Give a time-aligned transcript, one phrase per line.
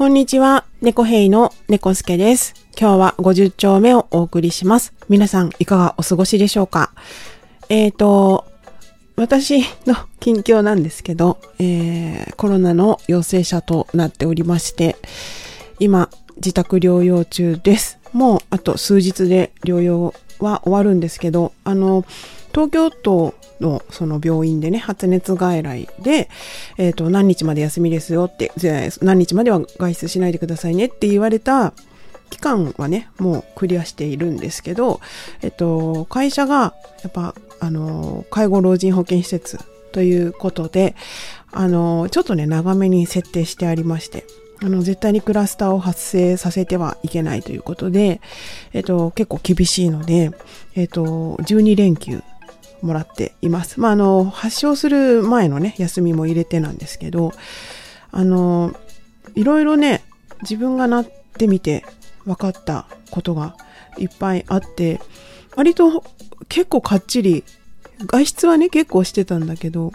[0.00, 2.54] こんにちは、猫ヘイの猫助です。
[2.74, 4.94] 今日は50丁目をお送りします。
[5.10, 6.94] 皆さんいかがお過ごしでしょうか？
[7.68, 8.46] えーと、
[9.16, 14.96] 私の近況なんですけど、えー、コロナの陽性者となっておりまして、
[15.78, 17.98] 今、自宅療養中です。
[18.14, 22.06] もうあと数日で療養は終わるんですけど、あの、
[22.52, 26.28] 東京都のその病院でね、発熱外来で、
[26.78, 28.52] えっ、と、何日まで休みですよって、
[29.02, 31.72] 何日までは外出しないでくださいねって言われた
[32.30, 35.00] 期間はね、もうクリアしているんですけど、
[35.42, 39.58] えっと、会社が、やっぱ、あの、介護老人保健施設
[39.92, 40.94] ということで、
[41.52, 44.24] あの、ちょっとね、長めに設定してありまして、
[44.62, 48.20] あの、絶対にクラスターを発生させてはいけないということで、
[48.72, 50.30] えっと、結構厳しいので、
[50.74, 51.02] えっと、
[51.42, 52.22] 12連休
[52.82, 53.80] もらっています。
[53.80, 57.32] まあ、あの、発症する前のね、休みも入れてなんですけど、
[58.10, 58.74] あの、
[59.34, 60.02] いろいろね、
[60.42, 61.84] 自分がなってみて
[62.24, 63.56] 分かったことが
[63.98, 65.00] いっぱいあって、
[65.56, 66.04] 割と
[66.48, 67.44] 結構かっちり、
[68.06, 69.92] 外出はね、結構してたんだけど、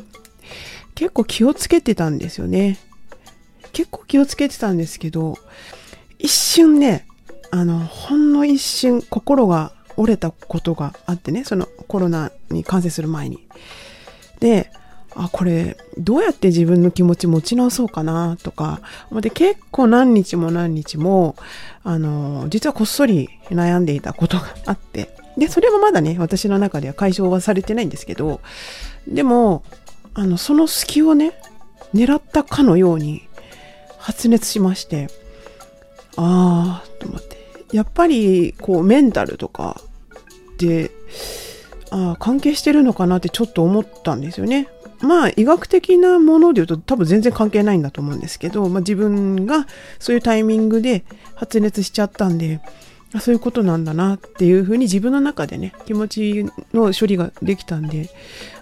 [0.93, 2.77] 結構気をつけてたんですよね。
[3.73, 5.37] 結構気をつけてたんですけど、
[6.19, 7.05] 一瞬ね、
[7.51, 13.47] あの、ほんの一瞬心が折れたことがあってね、そのコロナに感染する前に。
[14.39, 14.71] で、
[15.15, 21.35] あ、これ、どうやって自分の気持ち持ち直そうかなとか、で、結構何日も何日も、
[21.83, 28.41] あの、実はこっそり悩んでいたことがあって、で、それはまだね、私の中では解消はされてないんですけど、
[29.07, 29.63] でも、
[30.13, 31.33] あの、その隙をね、
[31.93, 33.27] 狙ったかのように
[33.97, 35.07] 発熱しまして、
[36.17, 37.37] あーと思って。
[37.71, 39.81] やっぱり、こう、メンタルとか、
[41.91, 44.67] あー関係してるのかなってちょっと思ったんですよね。
[45.01, 49.67] まあ、医学的なもので言うと多分全然関係ないんだと思うんですけど、まあ自分が
[49.99, 51.03] そういうタイミングで
[51.35, 52.61] 発熱しちゃったんで、
[53.19, 58.09] そういうことなんだなっていうふうに自分の中でね、気持ちの処理ができたんで、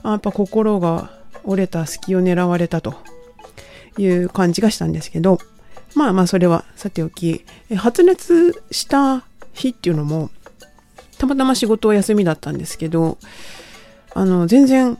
[0.01, 1.11] あやっぱ心が
[1.43, 2.95] 折れた隙を狙われたと
[3.97, 5.39] いう感じがしたんですけど、
[5.95, 9.23] まあまあそれはさておき、発熱した
[9.53, 10.29] 日っていうのも、
[11.23, 13.17] たまたま仕事は休みだったんですけど、
[14.13, 14.97] あの、全然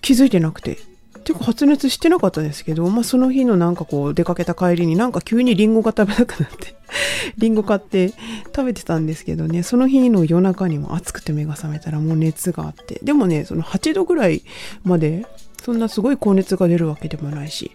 [0.00, 0.78] 気づいてなくて、
[1.24, 6.76] てか発熱してなかったですけど、まあその日のなんかこう出かけた帰りになんか急にリンゴが食べたくなって、
[7.36, 8.10] リンゴ買って
[8.54, 14.42] 食べてたんですけどね、その日の夜中にも暑くて目が覚めたらもう熱があって、でもね、その8度ぐらい
[14.84, 15.26] まで、
[15.64, 17.72] そんなすごい高熱が出るわけでもないし、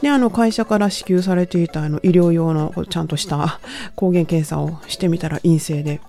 [0.00, 3.60] で、あの会社から支給されていたあの医療用のちゃんとした
[3.96, 6.00] 抗原検査をしてみたら陰性で、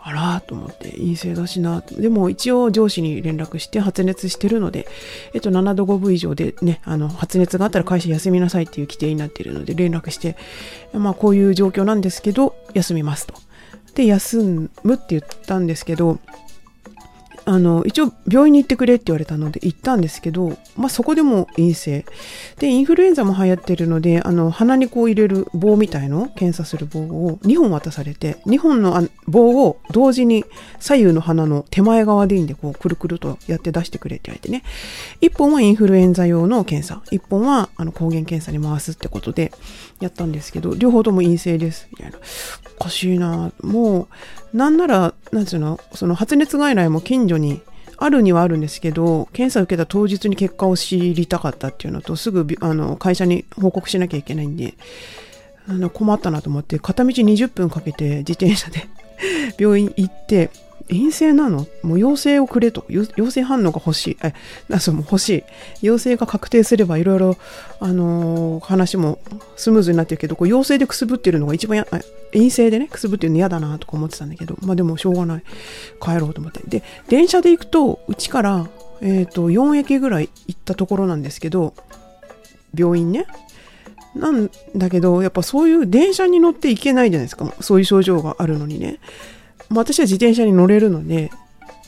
[0.00, 4.86] あらと思って陰性だしなでも一応上司に連絡して発熱してるので、
[5.34, 10.36] えっと、7度5分以上でねあの発熱があったら会社休みなさいっていう規定になっているので連絡して
[10.92, 13.34] まあこういう状況なんですけど休みますと。
[13.94, 16.18] で休むって言ったんですけど
[17.48, 22.04] あの一応病院に行ってくれって言われたので行ったんですけど、まあ、そこでも陰性。
[22.58, 30.44] でインフルエンザも流行ってるのであの鼻にこう入れる棒みたいの検査する棒を2本渡されて2本の棒を同時に
[30.78, 34.62] 左右の鼻の手前側でいいんでこうくるくるとやって出してくれって言われてね。
[35.22, 37.02] 1本はインフルエンザ用の検査。
[37.10, 39.52] 1本はあの抗原検査に回すってことで
[40.00, 41.88] やったんですけど両方とも陰性です。
[41.92, 42.18] みたいな
[42.78, 43.52] おかしいな。
[43.62, 44.08] もう
[44.52, 47.62] なんならなんつうのその発熱外来も近所に
[47.96, 54.74] あるにはあるんですけど検査を受けた当日に結果を知りたかったっていうのとすぐあの会社に報告しなきゃいけないんで
[55.68, 58.86] あの困ったなと思って片道20分かけて自転車で
[59.58, 60.50] 病院行って
[60.88, 61.66] 陰性なの？
[61.82, 62.86] もう陽性をくれと。
[62.88, 64.16] 陽性反応が欲しい。
[64.22, 64.32] え
[64.68, 65.44] なそうも欲しい。
[65.82, 67.36] 陽性が確定すればいろいろ
[67.80, 69.18] あのー話も
[69.56, 71.86] スムーズになってるけどこう陽性でくすぶってるのが一番や
[72.32, 75.42] 陰性でねくすぶってるの嫌だなとか思ってたんだけどまあでもしょうがない。
[76.00, 76.62] 帰ろうと思って。
[76.66, 78.68] で電車で行くとうちから
[79.00, 81.74] えっ、と4駅ぐらい行ったところなんですけど
[82.74, 83.26] 病院ね。
[84.14, 87.52] なんだけどやっぱそういう電車に乗って行けないじゃないですか。
[87.60, 88.98] そういう症状があるのにね。
[89.70, 91.30] まあ、私は自転車に乗れるので、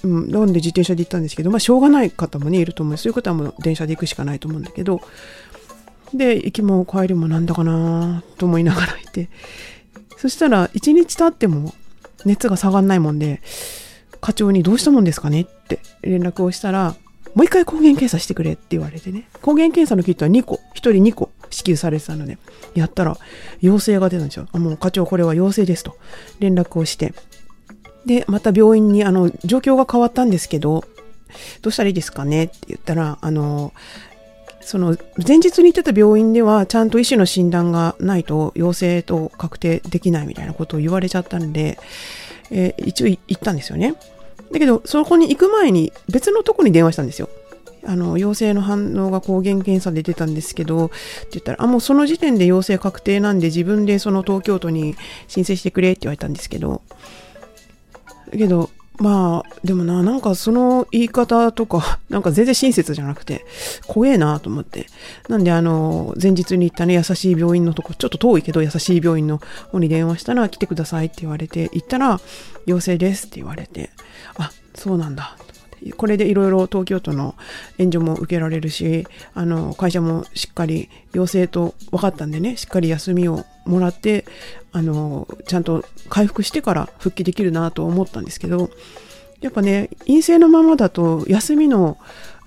[0.03, 2.97] うん、なんで自転車で行ったんですけど、まあ、しょうがない方もね、いると思う。
[2.97, 5.01] そういう方はもう電車で行くしかないと思うんだけど、
[6.15, 9.29] で、行きも帰りもなんだかなと思いながらいて、
[10.17, 11.75] そしたら、1日経っても
[12.25, 13.41] 熱が下がんないもんで、
[14.21, 16.95] 課長にどうしたもんですかねって連絡をしたら、
[17.35, 19.29] もう一回抗原検査してくれって言われてね。
[19.41, 22.39] 抗原検査のキットは2個、1人2個支給されてたので、
[22.75, 23.17] やったら
[23.61, 24.49] 陽性が出たんですよ。
[24.53, 25.97] もう課長これは陽性ですと
[26.41, 27.15] 連絡をして、
[28.07, 30.85] で、また病院に、あの、状況が変わったんですけど、
[31.63, 32.45] どうしたらいいですかね？
[32.45, 33.73] って言ったら、あの、
[34.63, 41.79] その前日に行ってた病院ではちゃんと医師の診断がないと陽性と確定できないみたいなことを言われちゃったんで、
[42.51, 43.95] えー、一応行ったんですよね。
[44.53, 47.29] だけど、そこに行く前に別のとこに電話したんですよ。
[47.87, 50.95] あの、陽性の反応が抗原検査で出たんですけど、って
[51.33, 54.97] 言ったら、あ、もうその時点で陽性確定なんで自分でその東京都に
[55.29, 56.83] 申請してくれって言われたんですけど、
[58.31, 63.47] けど、まあ、でもな、なんかその言い方とか、 なんか全然親切じゃなくて、
[63.87, 64.87] 怖えなと思って。
[65.29, 69.41] なんであの、前日に行ったね、優しい病院のとこ、ちょっと遠いけど優しい病院の
[69.73, 72.21] 方に電話したら来てくださいって言われて、行ったら、
[72.67, 73.89] 陽性ですって言われて、
[74.37, 75.35] あ、そうなんだ。
[75.97, 77.35] これでいろいろ東京都の
[77.79, 84.25] 援助も受けられるし、あの、会社もしっかり陽性と分かったんでね、しっかり休みをもらって、
[84.73, 88.71] あの、ちゃんと回復してから復帰できるなと思ったんですけど、
[89.41, 91.97] やっぱね、陰性のままだと休みの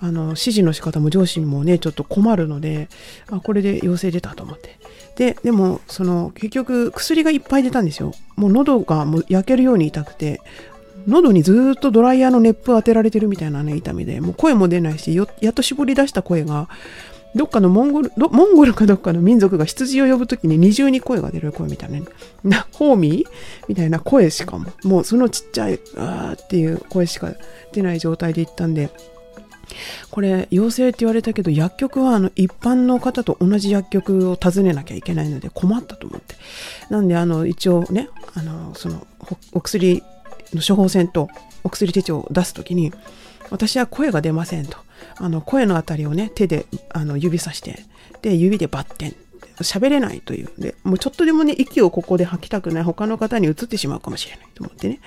[0.00, 2.88] あの指示の仕方も上司にもね、ちょっと困るので、
[3.30, 4.78] あ、これで陽性出たと思って。
[5.16, 8.12] で、でも、その、結局薬がいっぱい出たんですよ。
[8.36, 10.40] もう喉がもう焼けるように痛くて、
[11.06, 16.68] 喉にずっとドライヤーの熱風当てられてるみたいなね、痛みで、もう声も出ないし、やっと絞り出した声が、
[17.34, 22.04] どっかのモンゴル、モンゴルかどっかの民族が羊を呼ぶときに二重に声が出る声みたいなね。
[22.44, 23.28] な、ホーミー
[23.66, 24.70] みたいな声しかも。
[24.84, 27.32] もうそのちっちゃい、あーっていう声しか
[27.72, 28.90] 出ない状態で行ったんで、
[30.10, 36.36] これ、陽性って言われたけど、薬局はあの一般の方と同じ薬局を訪ねなきゃいけないので困ったと思って。
[36.88, 39.06] なんで、あの、一応ね、あの、その、
[39.52, 40.02] お薬
[40.62, 41.28] 処方箋と
[41.62, 42.92] お薬手帳を出すときに、
[43.50, 44.78] 私は声が出ませんと。
[45.16, 47.84] あの声のあたりをね手であの指さして
[48.22, 49.16] で指でバッテン。
[49.60, 55.00] 喋れないというでもうちょっとでもね息をここで吐きたくない他の方に移ってしまうかもしれないと思ってね。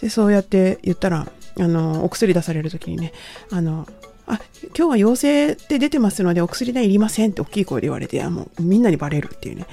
[0.00, 1.26] でそうやって言ったら
[1.58, 3.12] あのお薬出される時にね
[3.50, 3.88] あの
[4.26, 4.40] あ
[4.76, 9.66] 今日は陽性って出てますのでお薬代いりませんって大きい声で言われてあもうみんなにバレるっていうね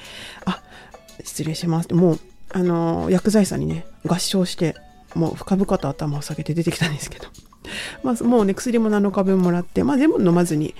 [0.46, 0.62] あ
[1.22, 2.20] 失礼しますもう
[2.54, 4.76] あの薬剤師さんにね合唱して
[5.14, 7.26] もう深々と頭を下げて出てきたんですけど
[8.02, 10.74] まあ、もうね、薬も7日分もらって、まあ、全部飲まずに、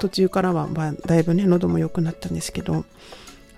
[0.00, 2.84] 途中からは、まあ、だいぶね、喉も良くなったんですけど、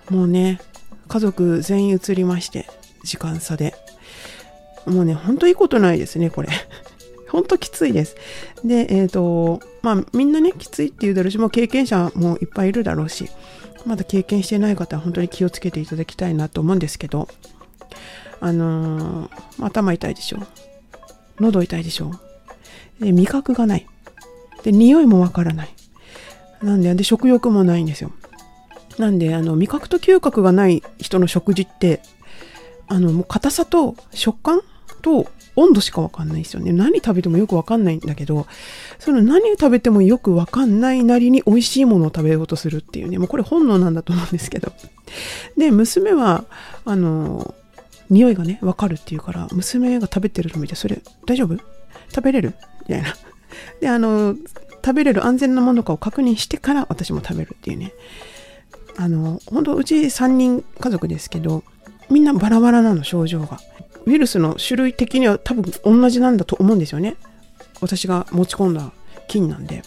[0.09, 0.61] もうね、
[1.07, 2.67] 家族全員移りまして、
[3.03, 3.73] 時間差で。
[4.85, 6.49] もうね、ほんといいことないですね、これ。
[7.29, 8.15] ほんときついです。
[8.63, 13.29] で、えっ、ー、と、まあ、みんなね、きついって言うだろうし、もう経験者もいっぱいいるだろうし、
[13.85, 17.27] まだ経験してない方は本当に気をつけていただきたいなと思うんですけど、
[18.39, 20.39] あのー、頭痛いでしょ。
[21.39, 22.11] 喉痛いでしょ。
[22.99, 23.87] で味覚がない。
[24.63, 25.69] で、匂いもわからない。
[26.61, 28.11] なんで、で、食欲もないんですよ。
[28.97, 32.01] なんで、あの、味覚と嗅覚がない人の食事って、
[32.87, 34.61] あの、もう硬さと食感
[35.01, 36.71] と温度しかわかんないですよね。
[36.71, 38.47] 何食べてもよくわかんないんだけど、
[38.97, 44.71] その何食べてもよくわかんないなりに美味しいものを食べようとするっていうね、もうこれ本能なんだと思うんですけど。
[45.57, 46.45] で、娘は、
[46.85, 47.53] あの、
[48.09, 51.57] 匂いがね、わかるっていうから、娘が食べてるの見て、それ大丈夫？
[52.09, 52.55] 食べれる？
[52.87, 53.15] みたいな。
[53.81, 54.35] で、あの、
[54.83, 57.93] 食べれる安全なものかを確認してから私も食べるっていうね。
[58.97, 61.63] あの、本当うち3人家族ですけど、
[62.09, 63.59] みんなバラバラなの、症状が。
[64.05, 67.15] ウイルスの種類的には多分同じなんだと思うんですよね。
[67.81, 68.91] 私が持ち込んだ
[69.27, 69.83] 菌なんで。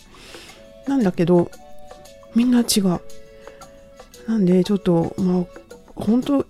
[0.87, 1.51] なんだけど、
[2.35, 3.01] みんな違う。
[4.29, 5.45] なんで、ちょっと、まあ、
[5.95, 6.47] 本当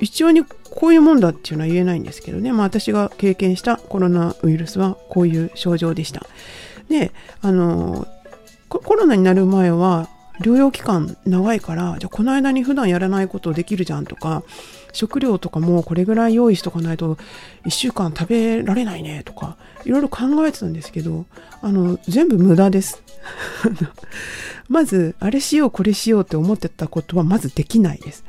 [0.00, 6.26] 一応にこういうもんだっていうのは言えないんですけどね、まあ、私が経験したコロナウイルスはこういう症状でした。
[6.88, 8.06] で、あの、
[8.68, 10.08] コロナになる前は、
[10.40, 14.44] 療養期間長いから、じゃあこの間に普段やらないことできるじゃんとか、
[14.92, 17.16] 食料とかもこれぐらい用意しとかないと
[17.64, 21.26] 1週間食べられないねとか、いろいろ考えてたんですけど、
[21.62, 23.02] あの、全部無駄です。
[24.68, 28.24] まず、あれしよう、これしようって思ってたことはまずできないです。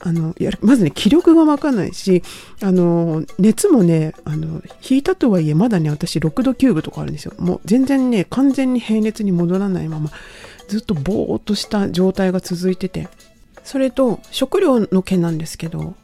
[0.00, 2.22] あの、やまずね、気力がわかんないし、
[2.62, 7.32] あの、熱もね、あの、引いたとはいえ、まだね、私6度9分とかあるんですよ。
[7.38, 10.10] もう全然ね、完全に平熱に戻らないまま、
[10.68, 13.08] ずっとぼーっとした状態が続いてて。
[13.68, 15.94] それと、食料の件なんですけど、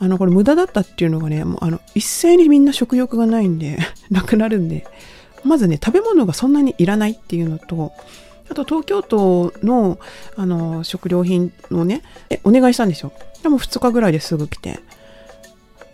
[0.00, 3.78] あの、これ無駄だったっていうのがね、もうあの、一斉にみんな食欲がないんで、
[4.10, 4.84] なくなるんで、
[5.44, 7.92] まずね、食べ物がそんなにいらないっていうのと、
[8.50, 10.00] あと東京都の
[10.34, 13.12] あの食料品をねえ、お願いしたんですよ。
[13.44, 14.80] でも2日ぐらいですぐ来て。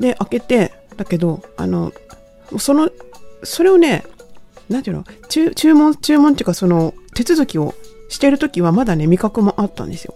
[0.01, 1.93] で、開けて、だけど、あの、
[2.59, 2.89] その、
[3.43, 4.05] それをね、
[4.71, 7.75] なんていうの、注文、注文っていうかその手続きを
[8.09, 10.15] してるときはまだね、味覚もあったんですよ。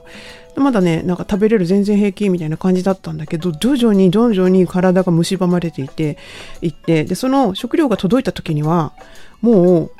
[0.57, 6.17] まだね、なんか食べれる全然平気みたいな感じだったんだけど、徐々に徐々に体が蝕まれていて、
[6.63, 8.93] いって、で、その食料が届いた時には、
[9.41, 9.91] もう、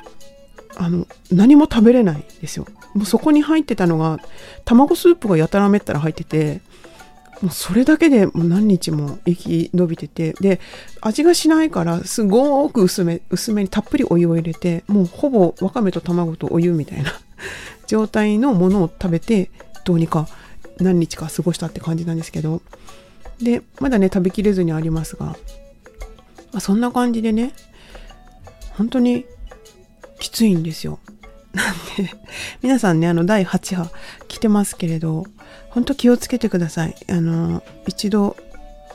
[0.77, 2.65] あの、何も食べれないんですよ。
[2.95, 4.19] もうそこに入ってたのが
[4.63, 6.61] 卵スープがやたらめったら入ってて
[7.41, 10.61] もうそれだけでもう何日も息伸びててで
[11.01, 17.11] 味がしないからすごく薄め薄めにたっぷりお湯を入れてもうほぼわかめと卵とお湯みたいな
[17.85, 19.51] 状態のものを食べて
[19.83, 20.29] どうにか
[20.79, 22.61] 何日か過ごしたって感じなんですけど。
[23.41, 25.35] でまだね食べきれずにありますが、
[26.53, 27.53] ま、そんな感じでね
[28.77, 29.25] 本当に
[30.19, 30.99] きついんですよ。
[31.53, 32.11] なんで
[32.61, 33.91] 皆さんねあの第8波
[34.27, 35.25] 来てますけれど
[35.69, 36.95] 本当気をつけてください。
[37.09, 38.35] あの一度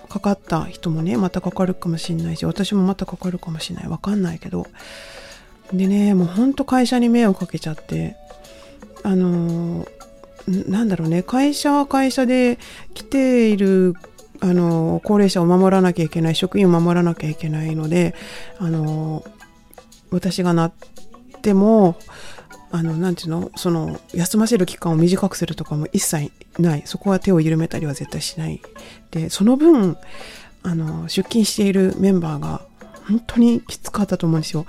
[0.09, 3.89] かかった人もねまたかかるかもしれないし私もまたかかるかもしれない。
[3.89, 4.67] わかんないけど。
[5.73, 8.17] でねもうほんと会社に迷惑かけちゃって。
[9.03, 9.87] あの
[10.47, 11.23] なんだろうね。
[11.23, 12.59] 会社は会社で
[12.95, 13.95] 来ている
[14.41, 18.15] あの高齢者を守らなきゃいけない職員を守らなきゃいけないので
[18.59, 19.23] あの
[20.11, 20.73] 私がなっ
[21.43, 21.97] ても
[22.71, 26.83] あのなんていうのその休ませる期間を短くするとかも一切ない。
[26.87, 28.61] そこは手を緩めたりは絶対しない。
[29.11, 29.97] でその分
[30.63, 32.63] あの出勤しているメンバーが
[33.09, 34.67] 本当にきつかったと思うんですよ。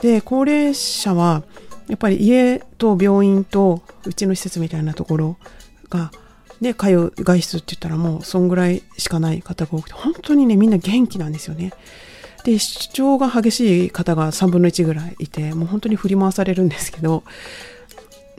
[0.00, 1.42] で高齢者は
[1.88, 5.36] やっぱり家と病院とうちの施設みたいなところ
[5.88, 6.10] が
[6.60, 11.72] で通う外出って言ったらもうそんぐらいしかない方が多くて本当にねみんな元気なんですよね。
[12.44, 17.24] で主張が激しい方が3分の1ぐらいいてもう本当に振り回されるんですけど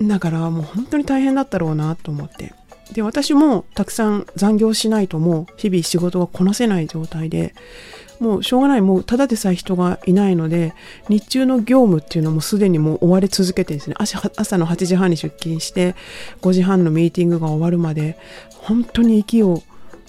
[0.02, 2.54] だからもう本当に大変だったろうなと思って。
[2.94, 7.54] で私もたくさん残業しないともう日々仕事がこなせない状態で
[8.20, 8.82] もうしょうがない。
[8.82, 10.74] もうただでさえ人がいないので
[11.08, 13.96] 日中の業務っていうのもすでにもう追われ続けてですね。
[13.98, 15.96] 朝の8時半に出勤して
[16.42, 18.18] 5時半のミーティングが終わるまで
[18.50, 19.64] 本当に息を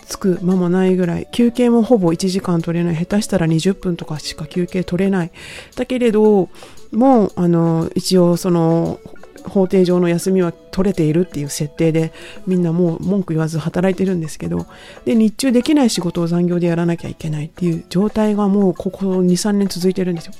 [0.06, 2.96] つく間もないぐらい休憩もほぼ1時間取れない。
[2.96, 5.30] 下手したら20分とかしか休憩取れない。
[5.76, 6.48] だけれど
[6.90, 8.98] もうあの一応その
[9.44, 12.12] 法定上の休みは取れているっていう設定で
[12.46, 14.66] みんなもう文句言わず働いてるんですけど
[15.04, 20.32] で日中できない仕事を残業でやらなきゃいけないっていう状態がもうここ23年続いてるんですよ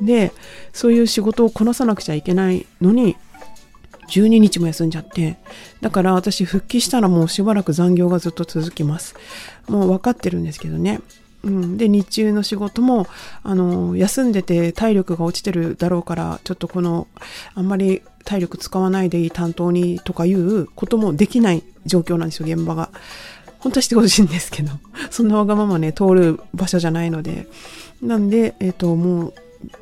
[0.00, 0.32] で
[0.72, 3.16] そういう仕事をこなさなくちゃいけないのに
[4.08, 5.36] 12日も休んじゃって、
[5.80, 9.14] だから私復帰したらもうしばらく残業がずっと続きます。
[9.68, 11.00] もう分かってるんですけどね。
[11.42, 13.06] うん、で日中の仕事も
[13.42, 17.06] あの休んでて体力が落ちてるだろうからちょっとこの
[17.54, 22.90] あんまり体力使わないでいい担当にとかいうこともできない状況なんですよ現場が。
[23.58, 24.70] 本当はしてほしいんですけど
[25.10, 27.48] そんなわがままね通る場所じゃないので
[28.02, 29.34] なんで、えっ、ー、ともう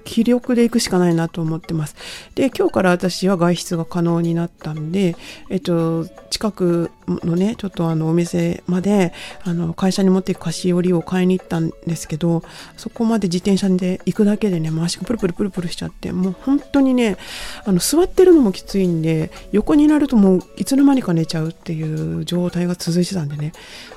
[0.05, 1.97] 気力で行くしかないなと思ってます。
[2.35, 5.17] で、今日から私は外出が可能になったんで、
[5.51, 9.13] えっと、近くのね、ちょっとあのお店まで、
[9.45, 12.43] あの、会社に持っていく菓子折りを買いに行ったんですけど、
[12.77, 17.17] そこまで自転車で行くだけでね、足がプルプルプルプルしちゃって、もう本当にね、
[17.65, 23.53] あの、座ってるのもきついんで、横になるともういつの間にか寝ちゃうっていう状態が続いてたんでね、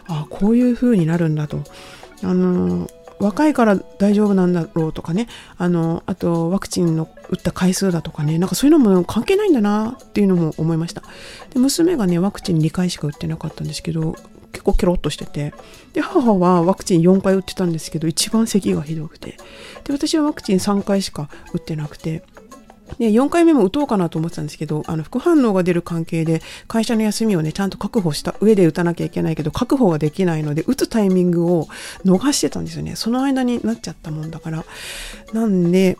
[0.08, 1.64] ああ、こういう風になるんだと。
[2.24, 2.90] あの
[3.20, 5.28] 若いから大丈夫なんだろうとかね。
[5.58, 8.38] あのあとワクチンの打った回数だとかね。
[8.38, 11.04] なんかそういうのも関係ないんだなっていうのも思いました。
[11.54, 14.16] で娘がねワクチン2回しか打ってなかったんですけど
[14.52, 15.54] 結構ケロッとしてて。
[15.94, 19.38] で母はワクチン4回打ってたんですけど一番咳がひどくて。
[19.84, 22.24] で私はワクチン3回しか打ってなくて。
[23.00, 31.68] で、4回目も打とうかなと思ってたんですけど、あの、副反応が出る関係で、会社の休みをね、ちゃんと確保した上で打たなきゃいけないけど、確保ができないので、打つタイミングを
[32.06, 32.96] 逃してたんですよね。
[32.96, 34.66] その間になっちゃったもんだから。
[35.34, 35.98] なんで、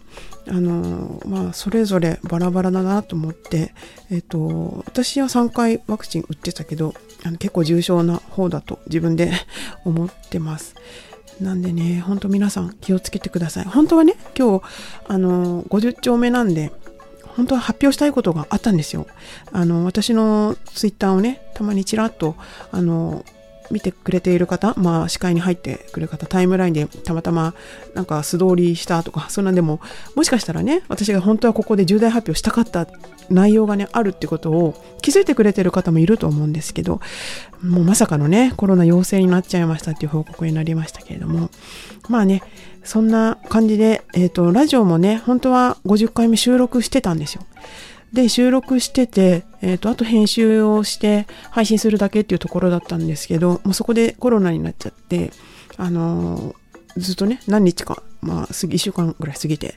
[0.50, 3.74] あのまあ、それぞれバラバラだなと思って、
[4.10, 9.32] えっ、と、私は3回ワクチン打ってたけど、あの結構重症な方だと自分で
[9.84, 10.76] 思ってます。
[11.42, 13.66] なんでね、ほんと皆さん気をつけてください。
[13.66, 14.66] 本当はね、今日、
[15.08, 16.72] あの、50丁目なんで、
[17.36, 19.06] 本当は発表したいことがあったんですよ。
[19.52, 22.36] あの、私のツイッターをね、たまにちらっと、
[22.72, 23.24] あの、
[23.72, 27.54] 見てくれている方、まあ、視界に入ってくる方、タイムラインでたまたま
[27.94, 29.80] なんか素通りしたとか、そんなんでも、
[30.16, 32.88] もしかしたらね、私が本当はここで重大発表したかった
[33.30, 37.02] 内容がね、あるってことを気づいてくれてる方もいると思うんですけど、
[37.62, 41.50] もうまさかのね、コロナ陽性になっちゃいましたっていう報告になりましたけれども、
[42.10, 42.44] まあね、
[42.84, 47.44] そんな感じで、えっ、ー、と、ラジオもね、本当は50回目収録してたんですよ。
[48.14, 55.32] で、収録してて、えっ、ー、と、あと編集をして配信するだけっていうところだったんですけど、もうそこでコロナになっちゃって、
[55.78, 59.76] あのー、ずっとね、何日か、まあ、過ぎ、1週間ぐらい過ぎて、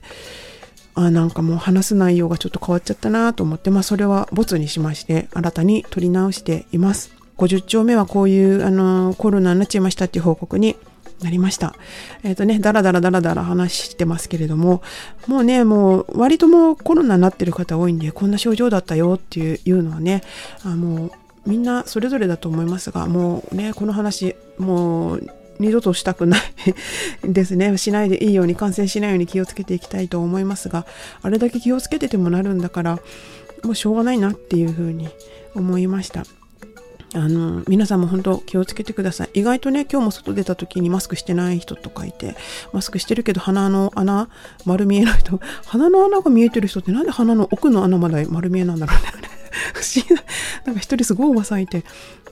[0.94, 7.12] あなんかもう話す内容がちょっと変わっちゃったなと思って、まあ、それはボツにしまして、新たに取り直しています。
[7.36, 10.76] 50丁目はこういう、あのー、コロナになっちゃいましたっていう報告に
[11.22, 11.74] なりました。
[12.22, 14.82] えっ、ー、とね、だらだらだらだら話してますけれども、
[15.26, 20.22] もうね、もう割ともうコロナになってる方多いんで、こんな症状だったよっていうのはね、
[20.64, 21.12] あもう
[21.46, 25.26] みんなそれぞれだと思いますが、もうね、この話、もう
[25.58, 26.40] 二度としたくない
[27.24, 27.76] ですね。
[27.76, 30.86] しないでいいように、感染しないように気をつけていきたいと思いますが、
[31.22, 32.98] あれだけ気をつけててもなるんだから、
[33.62, 35.08] もうしょうがないなっていうふうに
[35.54, 36.24] 思いました。
[37.12, 39.30] あの、皆さんも本当気をつけてください。
[39.34, 42.36] 意外とね、今日も外出た時にマスクしてない人とかいて、
[42.72, 44.28] マスクしてるけど鼻の穴、
[44.64, 49.28] 丸見えの人、鼻の穴が見えてる人ってなんで鼻の奥の穴まで丸見えなんだろうね。
[49.74, 50.22] 不思議な、
[50.66, 51.84] なんか一人すごいおばさんいて、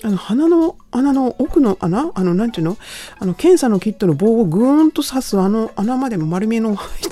[0.05, 2.79] あの、鼻の穴の奥の穴あの、なんていうの？
[3.19, 7.11] あの、検査のキットの棒をぐーんと刺すあの穴までも丸見えの人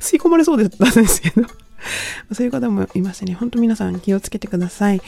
[0.00, 1.48] 吸い込まれそうだったんですけど。
[2.32, 3.34] そういう方もいますね。
[3.34, 5.00] 本当皆さん気をつけてください。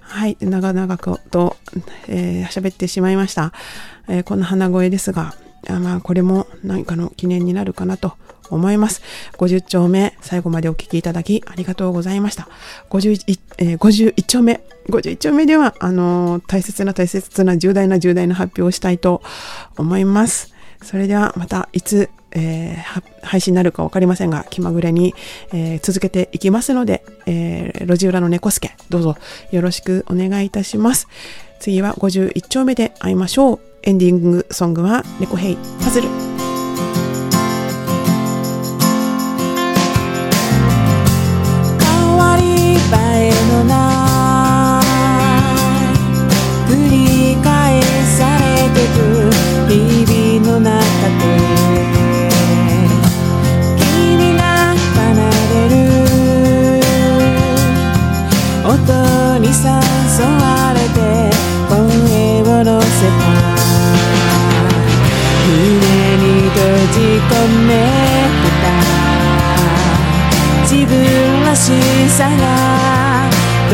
[0.00, 0.36] はい。
[0.40, 0.96] 長々
[1.30, 1.56] と、
[2.08, 3.52] えー、喋ってしまいました。
[4.08, 5.34] えー、こんな鼻声ですが、
[5.68, 8.14] あまあ、これも何かの記念になるかなと
[8.50, 9.02] 思います。
[9.36, 12.48] 50丁目、最後までお聞きいただきありがとうございました。
[12.90, 19.22] 51, えー、51丁目、51丁目では、あのー、大切な大切な重大な重大な発表をしたいと
[19.76, 20.54] 思います。
[20.82, 25.14] それではまたいつえー、配信になるか分かりませんが、気まぐれに、
[25.52, 29.16] えー、続けていきますので、えー、路地裏の猫助、どうぞ
[29.50, 31.08] よろしくお願いいたします。
[31.60, 33.60] 次は51丁目で会いましょう。
[33.82, 36.37] エンディングソングは猫ヘイパズル。